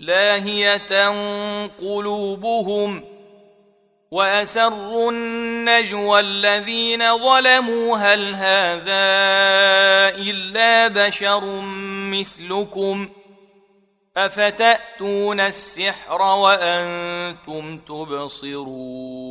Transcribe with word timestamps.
لاهية 0.00 1.08
قلوبهم 1.78 3.04
وأسروا 4.10 5.12
النجوى 5.12 6.20
الذين 6.20 7.18
ظلموا 7.18 7.96
هل 7.96 8.34
هذا 8.34 9.10
إلا 10.18 10.88
بشر 10.88 11.60
مثلكم 12.10 13.08
أفتأتون 14.16 15.40
السحر 15.40 16.22
وأنتم 16.22 17.78
تبصرون 17.78 19.30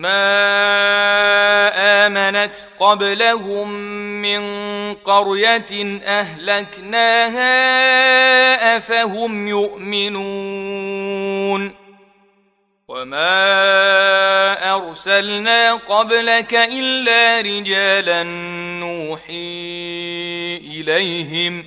ما 0.00 1.66
امنت 2.06 2.56
قبلهم 2.78 3.70
من 4.22 4.42
قريه 4.94 6.00
اهلكناها 6.04 7.46
افهم 8.76 9.48
يؤمنون 9.48 10.60
وما 12.88 13.54
ارسلنا 14.74 15.74
قبلك 15.74 16.54
الا 16.54 17.40
رجالا 17.40 18.22
نوحي 18.80 19.30
اليهم 20.56 21.66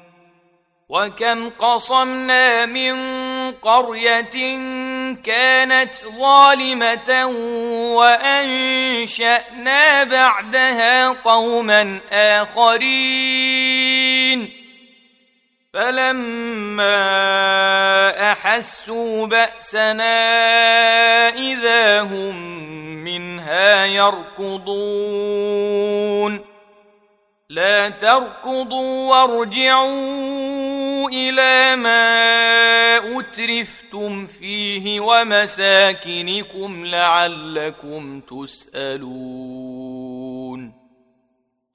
وكم 0.91 1.49
قصمنا 1.49 2.65
من 2.65 2.95
قرية 3.51 4.57
كانت 5.23 5.93
ظالمة 6.19 7.25
وأنشأنا 7.95 10.03
بعدها 10.03 11.09
قوما 11.09 11.99
آخرين. 12.11 13.81
فلما 15.73 16.91
أحسوا 18.31 19.27
بأسنا 19.27 20.19
إذا 21.29 22.01
هم 22.01 22.35
منها 23.03 23.85
يركضون. 23.85 25.41
لا 27.49 27.89
تركضوا 27.89 29.09
وارجعوا 29.09 30.60
إلى 31.07 31.75
ما 31.75 32.97
أترفتم 33.19 34.25
فيه 34.25 34.99
ومساكنكم 34.99 36.85
لعلكم 36.85 38.19
تسألون. 38.19 39.81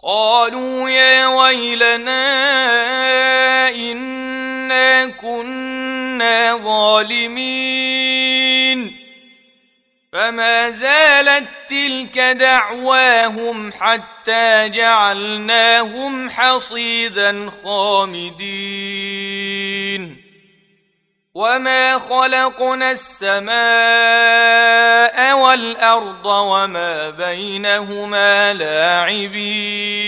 قالوا 0.03 0.91
يا 0.91 1.26
ويلنا 1.26 2.20
إنا 3.70 5.06
كنا 5.06 6.56
ظالمين. 6.56 7.96
فما 10.12 10.71
زالت 10.71 11.49
تلك 11.69 12.19
دعواهم 12.19 13.72
حتى 13.72 14.69
جعلناهم 14.69 16.31
حصيدا 16.31 17.50
خامدين. 17.65 18.56
وما 21.34 21.99
خلقنا 21.99 22.91
السماء 22.91 23.56
والأرض 25.39 26.27
وما 26.27 27.11
بينهما 27.11 28.53
لاعبين. 28.55 30.06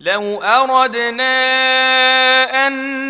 لو 0.00 0.42
أردنا 0.42 1.32
أن 2.66 3.09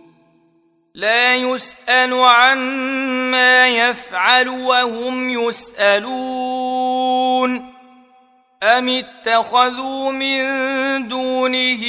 لا 0.95 1.35
يسأل 1.35 2.13
عما 2.13 3.67
يفعل 3.67 4.49
وهم 4.49 5.29
يسألون. 5.29 6.51
أم 8.63 8.89
اتخذوا 8.89 10.11
من 10.11 10.43
دونه 11.07 11.83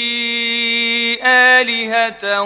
آلهة 1.25 2.41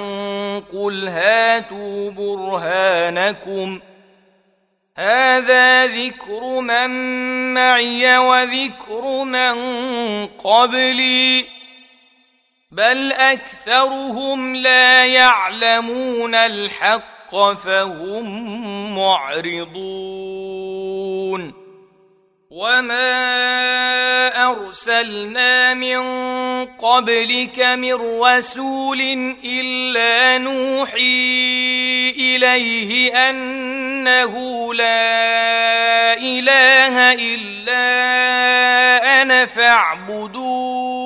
قل 0.61 1.09
هاتوا 1.09 2.11
برهانكم 2.11 3.79
ۖ. 3.79 3.83
هذا 4.99 5.87
ذكر 5.87 6.61
من 6.61 6.91
معي 7.55 8.19
وذكر 8.19 9.25
من 9.25 9.57
قبلي. 10.27 11.56
بل 12.77 13.13
اكثرهم 13.13 14.57
لا 14.57 15.07
يعلمون 15.07 16.35
الحق 16.35 17.53
فهم 17.55 18.97
معرضون 18.99 19.77
وما 22.51 23.09
ارسلنا 24.51 25.75
من 25.75 26.01
قبلك 26.65 27.61
من 27.61 28.21
رسول 28.23 29.01
الا 29.45 30.39
نوحي 30.39 32.11
اليه 32.11 33.31
انه 33.31 34.35
لا 34.75 36.15
اله 36.15 37.13
الا 37.13 37.83
أنا 39.23 39.47
فاعبدون 39.47 41.06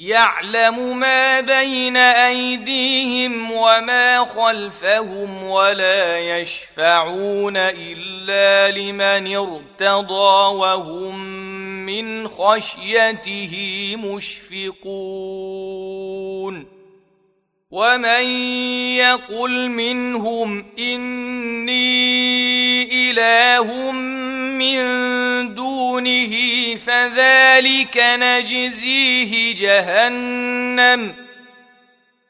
يعلم 0.00 0.98
ما 0.98 1.40
بين 1.40 1.96
أيديهم 1.96 3.50
وما 3.50 4.24
خلفهم 4.24 5.42
ولا 5.42 6.18
يشفعون 6.18 7.56
إلا 7.56 8.78
لمن 8.78 9.36
ارتضى 9.36 10.56
وهم 10.56 11.24
من 11.86 12.28
خشيته 12.28 13.56
مشفقون 13.98 15.10
ومن 17.70 18.24
يقل 18.96 19.68
منهم 19.68 20.64
إني 20.78 21.80
إله 23.10 23.92
من 23.92 24.80
دونه 25.54 26.36
فذلك 26.76 27.96
نجزيه 27.96 29.54
جهنم. 29.54 31.14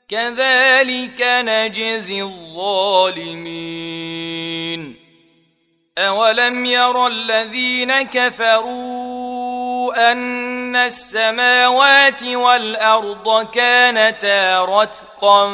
كذلك 0.09 1.23
نجزي 1.23 2.23
الظالمين. 2.23 3.91
أولم 5.99 6.67
ير 6.67 7.07
الذين 7.07 8.03
كفروا 8.03 9.11
أن 10.13 10.77
السماوات 10.77 12.23
والأرض 12.23 13.51
كانتا 13.51 14.65
رتقا 14.65 15.53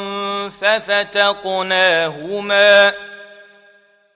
ففتقناهما 0.60 1.86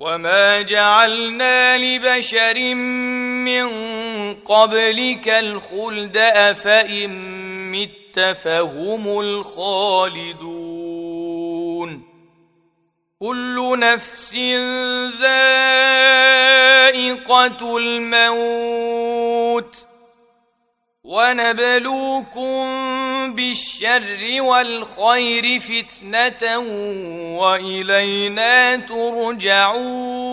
وما 0.00 0.62
جعلنا 0.62 1.78
لبشر 1.78 2.74
من 2.74 3.68
قبلك 4.34 5.28
الخلد 5.28 6.16
افان 6.16 7.10
مت 7.72 8.20
فهم 8.20 9.20
الخالدون 9.20 10.50
كل 13.20 13.78
نفس 13.78 14.34
ذائقه 15.20 16.16
الموت 17.76 19.10
ونبلوكم 21.10 22.66
بالشر 23.34 24.36
والخير 24.40 25.60
فتنة 25.60 26.58
وإلينا 27.38 28.76
ترجعون 28.76 30.30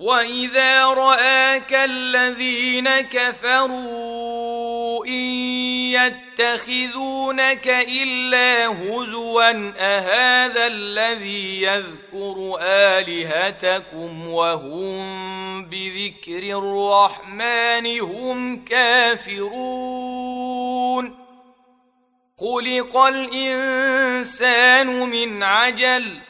واذا 0.00 0.86
راك 0.86 1.74
الذين 1.74 3.00
كفروا 3.00 5.06
ان 5.06 5.12
يتخذونك 5.92 7.68
الا 7.68 8.66
هزوا 8.66 9.72
اهذا 9.78 10.66
الذي 10.66 11.62
يذكر 11.62 12.58
الهتكم 12.62 14.28
وهم 14.28 15.64
بذكر 15.64 16.58
الرحمن 16.58 18.00
هم 18.00 18.64
كافرون 18.64 19.50
خلق 22.38 22.96
الانسان 22.96 24.86
من 24.86 25.42
عجل 25.42 26.29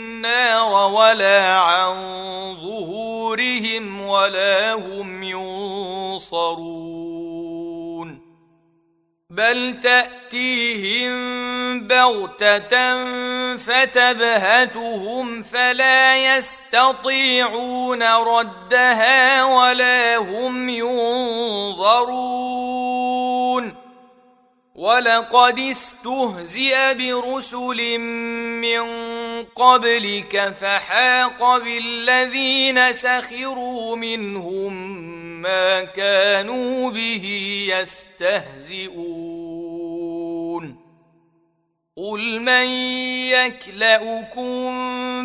ولا 0.25 1.55
عن 1.55 1.95
ظهورهم 2.55 4.01
ولا 4.01 4.73
هم 4.73 5.23
ينصرون 5.23 7.01
بل 9.29 9.79
تأتيهم 9.83 11.11
بغتة 11.87 13.05
فتبهتهم 13.57 15.43
فلا 15.43 16.35
يستطيعون 16.35 18.03
ردها 18.03 19.43
ولا 19.43 20.17
هم 20.17 20.69
ينظرون 20.69 22.21
ولقد 24.81 25.59
استهزئ 25.59 26.93
برسل 26.93 27.97
من 27.97 28.83
قبلك 29.43 30.53
فحاق 30.61 31.57
بالذين 31.57 32.93
سخروا 32.93 33.95
منهم 33.95 34.73
ما 35.41 35.83
كانوا 35.83 36.91
به 36.91 37.25
يستهزئون 37.69 39.01
قل 41.97 42.39
من 42.39 42.67
يكلاكم 43.29 44.53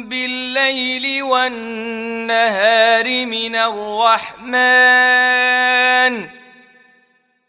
بالليل 0.08 1.22
والنهار 1.22 3.06
من 3.26 3.56
الرحمن 3.56 5.16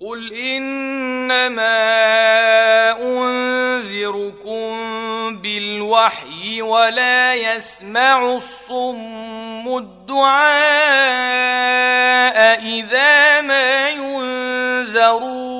قل 0.00 0.32
انما 0.32 1.76
انذركم 3.02 4.70
بالوحي 5.36 6.62
ولا 6.62 7.34
يسمع 7.34 8.36
الصم 8.36 9.76
الدعاء 9.76 10.40
اذا 12.64 13.40
ما 13.40 13.88
ينذرون 13.88 15.59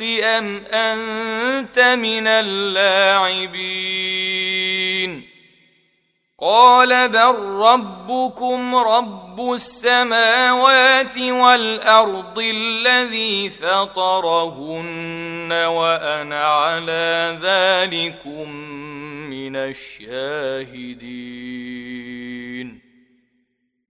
الحق 0.00 0.24
أم 0.24 0.64
أنت 0.64 1.78
من 1.78 2.26
اللاعبين؟ 2.26 3.76
قال 6.40 7.08
بل 7.08 7.34
ربكم 7.38 8.76
رب 8.76 9.52
السماوات 9.52 11.18
والأرض 11.18 12.38
الذي 12.38 13.50
فطرهن 13.50 15.52
وأنا 15.52 16.46
على 16.46 17.38
ذلكم 17.42 18.50
من 19.30 19.56
الشاهدين. 19.56 21.26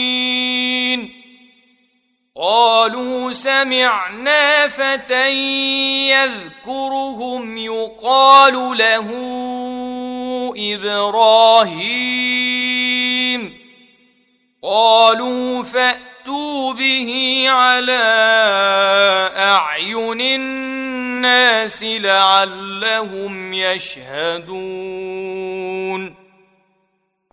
قالوا 2.41 3.31
سمعنا 3.31 4.67
فتى 4.67 5.31
يذكرهم 6.09 7.57
يقال 7.57 8.53
له 8.77 9.09
إبراهيم. 10.57 12.05
قالوا 14.63 15.63
فأتوا 16.25 16.73
به 16.73 17.45
على 17.49 18.03
أعين 19.37 20.21
الناس 20.21 21.83
لعلهم 21.83 23.53
يشهدون. 23.53 24.45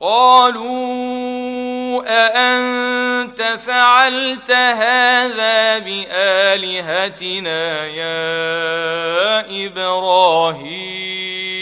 قالوا 0.00 2.02
أأنت 2.06 3.42
فعلت 3.66 4.50
هذا 4.50 5.78
بآلهتنا 5.78 7.86
يا 7.86 9.66
إبراهيم؟ 9.66 11.61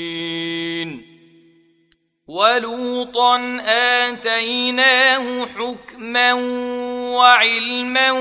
ولوطا 2.31 3.61
آتيناه 3.67 5.45
حكما 5.45 6.33
وعلما 7.13 8.11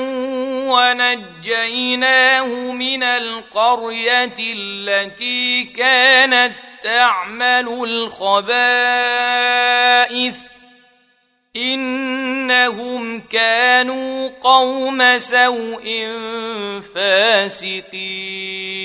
ونجيناه 0.71 2.47
من 2.73 3.03
القرية 3.03 4.35
التي 4.41 5.65
كانت 5.65 6.55
تعمل 6.83 7.69
الخبائث 7.69 8.41
إنهم 11.57 13.21
كانوا 13.21 14.29
قوم 14.29 15.19
سوء 15.19 16.09
فاسقين. 16.95 18.80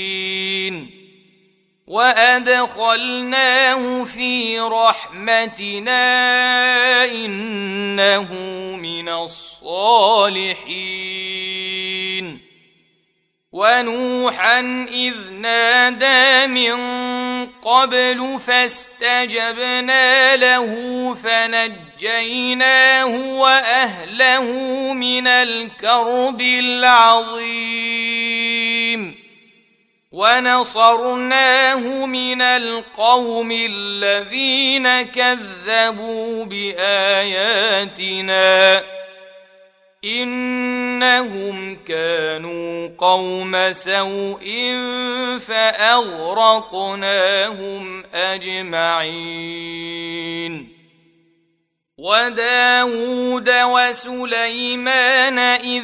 وادخلناه 1.87 3.73
في 4.03 4.59
رحمتنا 4.59 5.95
انه 7.05 8.33
من 8.75 9.09
الصالحين 9.09 10.65
ونوحا 13.51 14.59
اذ 14.91 15.15
نادى 15.31 16.47
من 16.47 16.75
قبل 17.45 18.39
فاستجبنا 18.39 20.35
له 20.35 20.73
فنجيناه 21.23 23.05
واهله 23.39 24.43
من 24.93 25.27
الكرب 25.27 26.41
العظيم 26.41 27.85
ونصرناه 30.15 32.05
من 32.05 32.41
القوم 32.41 33.51
الذين 33.51 35.01
كذبوا 35.01 36.45
بآياتنا. 36.45 37.63
إنهم 40.05 41.75
كانوا 41.87 42.89
قوم 42.97 43.73
سوء 43.73 44.73
فأغرقناهم 45.39 46.43
أجمعين. 48.13 49.65
وداود 51.97 53.49
وسليمان 53.49 55.39
إذ 55.39 55.83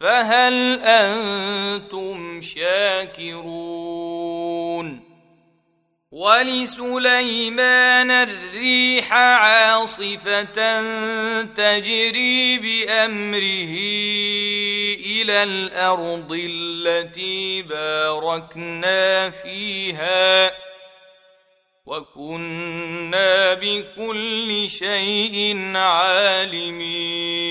فهل 0.00 0.80
أنتم 0.80 2.40
شاكرون؟ 2.42 3.90
ولسليمان 6.12 7.60
الريح 8.10 9.12
عاصفة 9.12 10.44
تجري 11.42 12.58
بأمره 12.58 13.74
إلى 15.06 15.42
الأرض 15.42 16.40
التي 16.44 17.62
باركنا 17.62 19.30
فيها 19.30 20.52
وكنا 21.86 23.54
بكل 23.54 24.70
شيء 24.70 25.72
عالمين. 25.76 27.50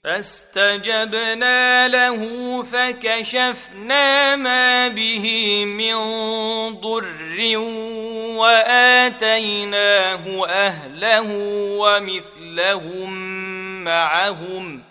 فاستجبنا 0.03 1.87
له 1.87 2.19
فكشفنا 2.63 4.35
ما 4.35 4.87
به 4.87 5.65
من 5.65 5.95
ضر 6.73 7.57
وآتيناه 8.37 10.45
أهله 10.49 11.27
ومثلهم 11.77 13.13
معهم. 13.83 14.90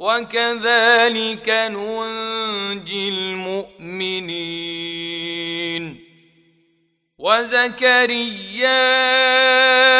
وكذلك 0.00 1.48
ننجي 1.48 3.08
المؤمنين. 3.08 4.80
وزكريا 7.18 8.72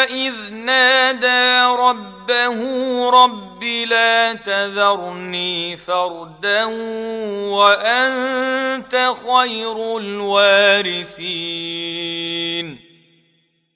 إذ 0.03 0.53
نادى 0.53 1.75
ربه 1.81 2.59
رب 3.09 3.63
لا 3.63 4.33
تذرني 4.33 5.77
فردا 5.77 6.65
وأنت 7.45 9.13
خير 9.25 9.97
الوارثين. 9.97 11.31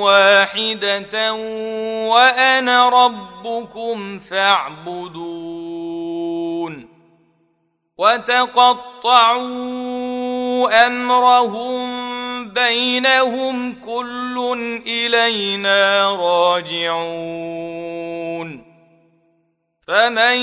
واحدة 0.00 1.32
وأنا 2.08 2.88
ربكم 2.88 4.18
فاعبدون 4.18 5.70
وتقطعوا 7.98 9.46
أمرهم 10.86 12.10
بينهم 12.48 13.74
كل 13.80 14.58
إلينا 14.86 16.10
راجعون 16.16 17.99
فمن 19.90 20.38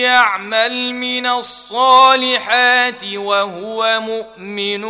يعمل 0.00 0.94
من 0.94 1.26
الصالحات 1.26 3.04
وهو 3.04 4.00
مؤمن 4.00 4.84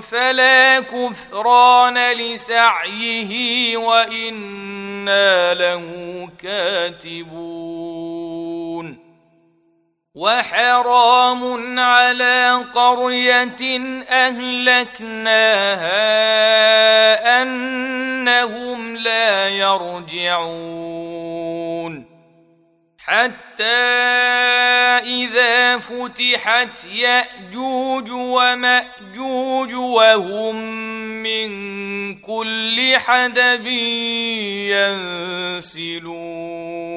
فلا 0.00 0.80
كفران 0.80 2.12
لسعيه 2.12 3.76
وإنا 3.76 5.54
له 5.54 5.84
كاتبون. 6.42 7.62
وحرام 10.14 11.78
على 11.78 12.64
قرية 12.74 13.80
أهلكناها 14.08 16.11
فتحت 26.08 26.84
يأجوج 26.84 28.10
ومأجوج 28.10 29.74
وهم 29.74 30.54
من 31.22 31.50
كل 32.20 32.96
حدب 32.96 33.66
ينسلون. 35.66 36.92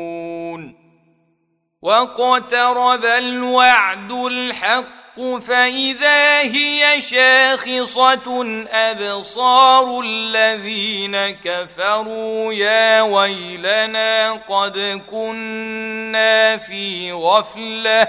واقترب 1.81 3.05
الوعد 3.05 4.11
الحق 4.11 4.95
فإذا 5.21 6.39
هي 6.41 7.01
شاخصة 7.01 8.65
أبصار 8.71 10.01
الذين 10.05 11.29
كفروا 11.29 12.53
يا 12.53 13.01
ويلنا 13.01 14.31
قد 14.31 15.01
كنا 15.09 16.57
في 16.57 17.11
غفلة 17.11 18.07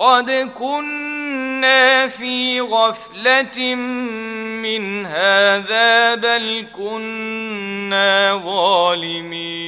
قد 0.00 0.30
كنا 0.54 2.08
في 2.08 2.60
غفلة 2.60 3.74
من 3.74 5.06
هذا 5.06 6.14
بل 6.14 6.66
كنا 6.76 8.40
ظالمين. 8.44 9.60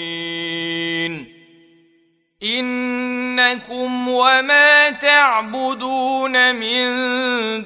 إنكم 2.42 4.08
وما 4.08 4.90
تعبدون 4.90 6.54
من 6.54 6.84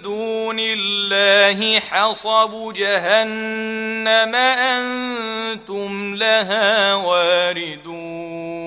دون 0.03 0.57
الله 0.59 1.81
حصب 1.81 2.73
جهنم 2.73 4.35
أنتم 4.35 6.15
لها 6.15 6.95
واردون. 6.95 8.67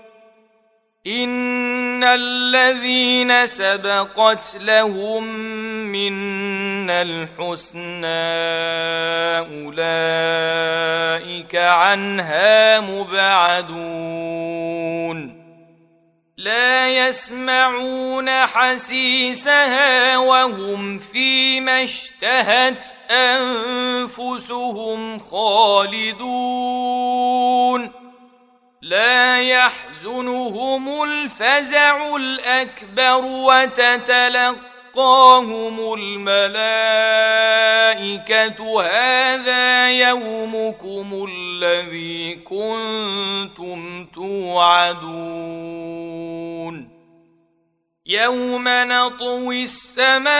ان 1.07 2.03
الذين 2.03 3.47
سبقت 3.47 4.55
لهم 4.59 5.23
منا 5.91 7.01
الحسنى 7.01 8.05
اولئك 9.65 10.85
عنها 11.55 12.79
مبعدون 12.79 14.21
لا 16.37 17.07
يسمعون 17.07 18.29
حسيسها 18.29 20.17
وهم 20.17 20.97
فيما 20.97 21.83
اشتهت 21.83 22.85
انفسهم 23.11 24.39
خالدون 25.19 26.81
لا 28.81 29.41
يحزنهم 29.41 31.03
الفزع 31.03 32.15
الأكبر 32.15 33.25
وتتلقاهم 33.25 34.73
الملائكة. 35.93 36.41
هذا 38.81 39.91
يومكم 39.91 41.27
الذي 41.29 42.35
كنتم 42.35 44.05
توعدون. 44.05 45.41
يوم 48.05 48.63
نطوي 48.67 49.63
السماء 49.63 50.31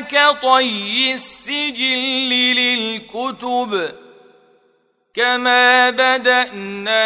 كطي 0.00 1.12
السجل 1.14 2.28
للكتب. 2.54 4.09
كما 5.14 5.90
بدانا 5.90 7.00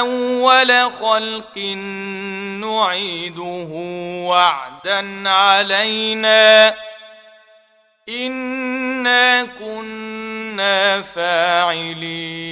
اول 0.00 0.92
خلق 0.92 1.58
نعيده 2.60 3.68
وعدا 4.28 5.28
علينا 5.28 6.74
انا 8.08 9.44
كنا 9.44 11.02
فاعلين 11.02 12.50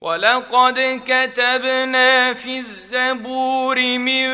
ولقد 0.00 1.00
كتبنا 1.06 2.34
في 2.34 2.58
الزبور 2.58 3.78
من 3.78 4.28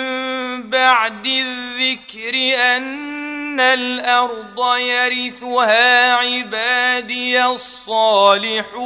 بعد 0.71 1.27
الذكر 1.27 2.35
ان 2.57 3.28
الأرض 3.61 4.77
يرثها 4.79 6.15
عبادي 6.15 7.45
الصالحون 7.45 8.79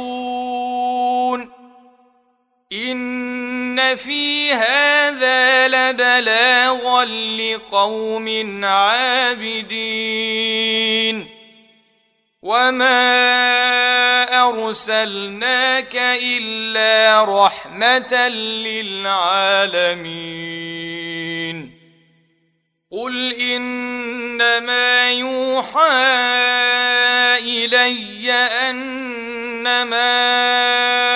ان 2.73 3.95
في 3.95 4.53
هذا 4.53 5.67
لبلاغا 5.67 7.05
لقوم 7.05 8.65
عابدين 8.65 10.13
وما 12.41 13.13
ارسلناك 14.49 15.95
الا 15.95 17.23
رحمه 17.45 18.27
للعالمين 18.65 19.73
قل 22.93 23.33
انما 23.33 25.11
يوحى 25.11 25.79
الي 27.37 28.31
انما 28.31 30.03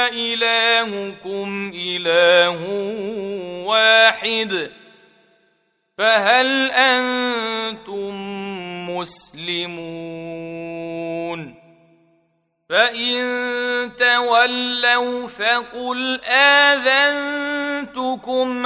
الهكم 0.08 1.72
اله 1.76 2.62
واحد 3.66 4.72
فهل 5.98 6.72
أنتم 6.72 8.16
مسلمون 8.90 10.48
فان 12.70 13.92
تولوا 13.98 15.28
فقل 15.28 16.22
اذنتكم 16.76 18.18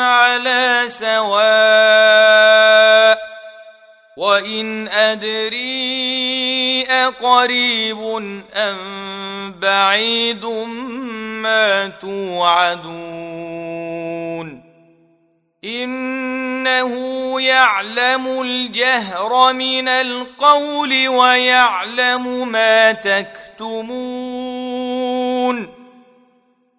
على 0.01 0.83
سواء 0.87 1.21
وان 4.17 4.87
ادري 4.87 6.83
اقريب 6.89 7.99
ام 8.55 9.51
بعيد 9.59 10.45
ما 10.45 11.87
توعدون 11.87 13.51
إنه 15.63 16.91
يعلم 17.41 18.41
الجهر 18.41 19.53
من 19.53 19.87
القول 19.87 21.07
ويعلم 21.07 22.47
ما 22.47 22.91
تكتمون 22.91 24.41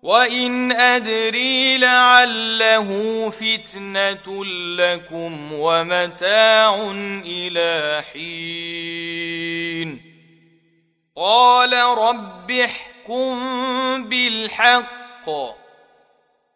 وإن 0.03 0.73
أدري 0.73 1.79
لعله 1.79 3.31
فتنة 3.31 4.45
لكم 4.79 5.53
ومتاع 5.53 6.91
إلى 7.27 8.03
حين. 8.13 10.03
قال 11.17 11.73
رب 11.73 12.51
احكم 12.51 13.39
بالحق. 14.09 15.62